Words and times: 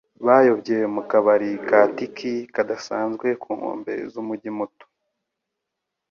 Bayobye 0.25 0.77
mu 0.93 1.01
kabari 1.09 1.49
ka 1.67 1.79
Tiki 1.95 2.33
kadasanzwe 2.53 3.27
ku 3.41 3.49
nkombe 3.57 3.93
z'umujyi 4.11 4.49
muto. 4.57 4.85